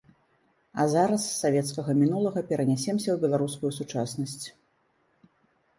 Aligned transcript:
А 0.83 0.85
зараз 0.93 1.21
з 1.25 1.33
савецкага 1.43 1.91
мінулага 2.01 2.39
перанясемся 2.53 3.05
ў 3.11 3.17
беларускую 3.27 3.71
сучаснасць. 3.79 4.45